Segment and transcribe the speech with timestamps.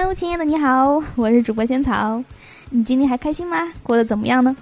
[0.00, 2.22] Hello，亲爱的，你好，我是主播仙草。
[2.70, 3.56] 你今天还开心吗？
[3.82, 4.56] 过得怎么样呢？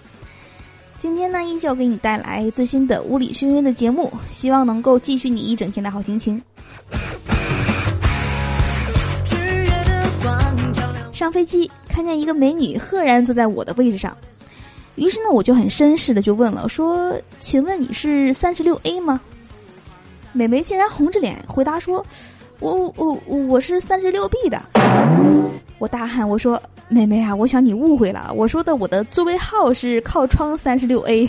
[0.97, 6.42] 今天呢，依旧给你带来最新的物理轩辕的节目，希望能够继续你一整天的好心情。
[11.13, 14.17] 上飞机看见一个美女赫然坐在我的位置上，
[14.95, 19.20] 于是呢，我就很绅士的就问了，说：“请问你是三十六 A 吗？”
[20.32, 22.02] 美眉竟然红着脸回答说。
[22.59, 24.60] 我我我我是三十六 B 的，
[25.78, 31.28] 我大喊我说妹妹啊，我想你误会了，我说的我的座位号是靠窗三十六 A，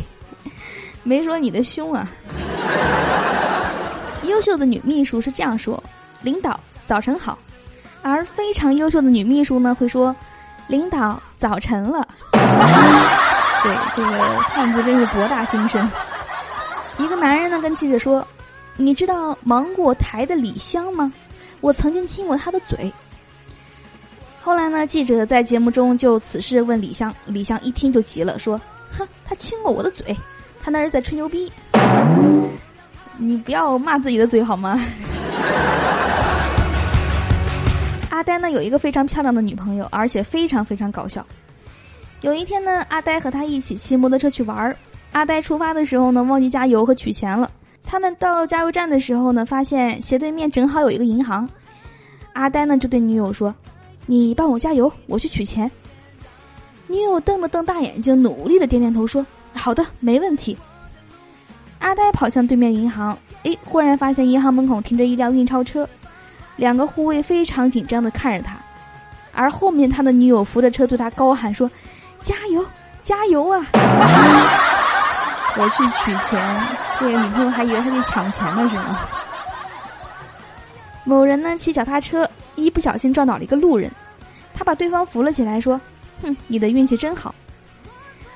[1.04, 2.09] 没说你的胸啊。
[4.23, 5.82] 优秀的女秘书是这样说：
[6.21, 7.38] 领导早晨好，
[8.02, 10.16] 而非常优秀的女秘书呢会说：
[10.68, 12.07] 领导早晨了。
[12.32, 14.18] 对，这个
[14.54, 15.90] 胖子真是博大精深。
[16.98, 18.26] 一个男人呢跟记者说。
[18.80, 21.12] 你知道芒果台的李湘吗？
[21.62, 22.93] 我曾经亲过她的嘴。
[24.40, 28.62] 后来呢，记者在节目中就此事问李湘，李湘一听就急了，说
[28.96, 30.16] ：“哼，他亲过我的嘴，
[30.62, 31.51] 他那是在吹牛逼。
[33.18, 34.79] 你不要骂自己的嘴好吗？”
[38.12, 41.26] 阿呆呢有一个非常漂亮的女朋友，而且非常非常搞笑。
[42.21, 44.77] 有一天呢，阿呆和他一起骑摩托车去玩儿。
[45.13, 47.49] 阿呆出发的时候呢，忘记加油和取钱了。
[47.90, 51.49] 他们到加油站的时候呢，发现斜对面正好有一个银行。
[52.34, 53.55] 阿呆呢就对女友说
[54.05, 55.71] ：“你帮我加油，我去取钱。”
[56.85, 60.55] 女友瞪了瞪大眼睛，努力的点点头说：“好的，没问题。”
[61.79, 65.88] 阿呆跑向对面银行，哎，忽然发现银行门口停着一辆运钞车，
[66.57, 68.57] 两个护卫非常紧张的看着他，
[69.34, 71.72] 而后面他的女友扶着车对他高喊说
[72.19, 72.66] ：“加油，
[73.01, 73.66] 加油啊！”
[75.59, 76.40] 我去取钱，
[77.00, 79.00] 这个女朋友还以为他去抢钱呢，是吗？
[81.03, 83.91] 某人呢骑脚踏车，一不小心撞倒了一个路人，
[84.53, 85.80] 他把对方扶了起来，说
[86.22, 87.34] ：“哼，你的运气真好。”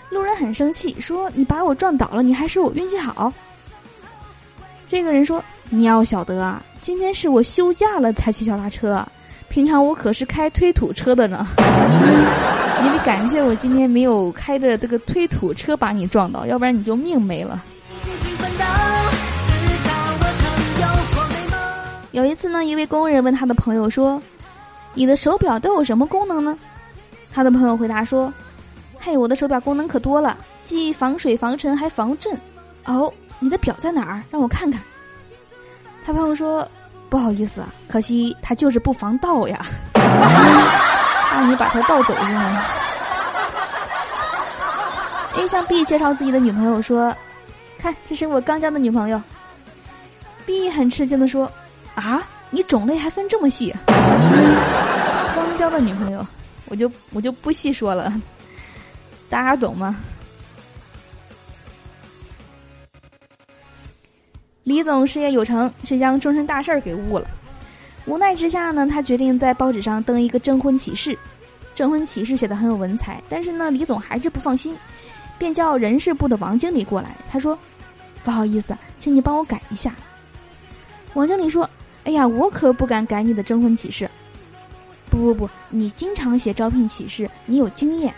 [0.09, 3.31] 路人很生气，说：“你把我撞倒了，你还说我运气好？”
[4.87, 9.05] 这个人说：“你要晓得啊，今天是我休假了才骑脚踏车，
[9.47, 11.47] 平常我可是开推土车的呢。”
[12.81, 17.63] 你得感谢我今天没有开着这个推土车把你撞到，要不然你就命没了。
[22.11, 24.21] 有一次呢，一位工人问他的朋友说
[24.93, 26.57] ：“你的手表都有什么功能呢？”
[27.31, 28.33] 他的朋友回答说
[28.99, 32.37] ：“嘿，我的手表功能可多了，既防水防尘还防震。”
[32.85, 34.23] 哦，你的表在哪儿？
[34.29, 34.81] 让我看看。
[36.03, 36.67] 他朋友说
[37.09, 39.65] ：“不好意思啊，可惜它就是不防盗呀。”
[41.31, 42.65] 让你把他盗走是吗
[45.35, 47.15] ？A 向 B 介绍自己的女朋友说
[47.79, 49.21] ：“看，这是我刚交的女朋友。
[50.45, 51.51] ”B 很吃惊的说
[51.95, 53.73] ：“啊，你种类还分这么细？
[53.87, 56.25] 刚交的女朋友，
[56.65, 58.13] 我就我就不细说了，
[59.29, 59.95] 大家懂吗？”
[64.63, 67.27] 李总事业有成，却将终身大事儿给误了。
[68.05, 71.17] 无奈之下呢，他决定在报纸上登一个征婚启事。
[71.73, 74.75] 征婚启事写的很有文采，但是呢，李总还是不放心，
[75.37, 77.15] 便叫人事部的王经理过来。
[77.29, 77.57] 他说
[78.25, 79.95] ：“不好意思，请你帮我改一下。”
[81.13, 81.69] 王经理说
[82.03, 84.09] ：“哎呀，我可不敢改你的征婚启事。
[85.09, 88.13] ”“不不不，你经常写招聘启事，你有经验。”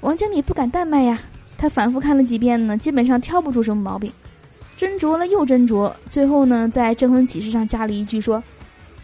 [0.00, 1.18] 王经理不敢怠慢呀，
[1.58, 4.12] 他反复看了几遍呢，基本上挑不出什么毛病。
[4.76, 8.42] 斟酌了又斟酌，最后呢，在征婚启事上加了一句说：“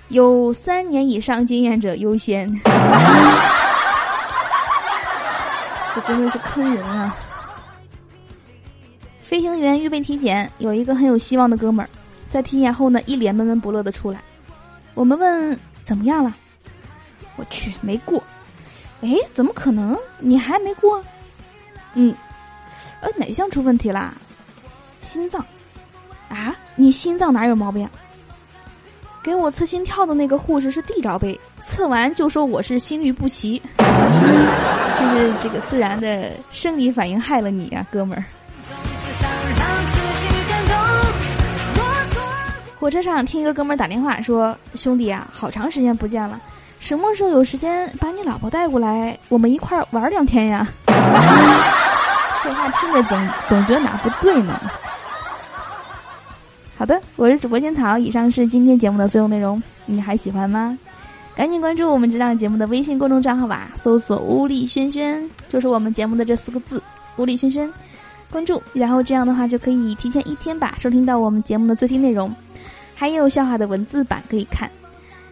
[0.08, 2.46] 有三年以上经验者优先。
[5.94, 7.16] ”这真的是坑人啊！
[9.22, 11.88] 飞行员预备体检，有一个很有希望的哥们儿，
[12.28, 14.20] 在体检后呢，一脸闷闷不乐的出来。
[14.94, 16.34] 我们问怎么样了？
[17.36, 18.22] 我去，没过。
[19.00, 19.98] 哎，怎么可能？
[20.18, 21.02] 你还没过？
[21.94, 22.14] 嗯，
[23.00, 24.14] 呃，哪项出问题啦？
[25.00, 25.44] 心脏。
[26.32, 27.88] 啊，你心脏哪有毛病？
[29.22, 38.24] 给我测心跳的那个护士是地罩杯，测完就说我是心律不齐，就是这个自然的生理反应害了你呀，哥们儿。
[42.74, 46.40] 火车上听一个哥们儿打电话说：“兄弟啊，好长时间不见了，
[46.80, 50.66] 什么时候有时间把你老婆带过来，我们一块儿玩两天呀？”
[52.42, 54.60] 这话听着总总觉得哪不对呢。
[56.82, 57.96] 好的，我是主播仙草。
[57.96, 60.76] 以上是今天节目的所有内容，你还喜欢吗？
[61.36, 66.82] 赶紧关注我们这档节目的微信公众账号吧，搜索“屋里轩轩”，就是我们节目的这四个字
[67.18, 67.72] “屋里轩轩”。
[68.32, 72.34] 关注，然后这样的话就可以提前一天吧收听到我们节目的最新内容，
[72.96, 74.68] 还有笑话的文字版可以看。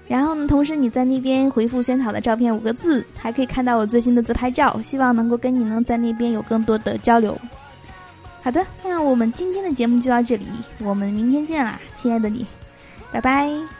[0.07, 4.81] 然后呢，同时你在那边回复“萱草的照片”五个字，还可以看到我最新的自拍照。
[4.81, 7.37] 希望能够跟你能在那边有更多的交流。
[8.43, 10.47] 好的，那我们今天的节目就到这里，
[10.79, 12.47] 我们明天见啦，亲爱的你，
[13.13, 13.80] 拜拜。